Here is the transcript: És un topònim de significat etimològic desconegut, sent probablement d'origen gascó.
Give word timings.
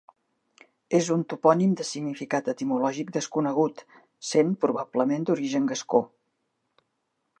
És 0.99 1.09
un 1.15 1.19
topònim 1.33 1.75
de 1.81 1.85
significat 1.89 2.49
etimològic 2.53 3.13
desconegut, 3.19 3.85
sent 4.31 4.57
probablement 4.67 5.29
d'origen 5.29 5.69
gascó. 5.75 6.03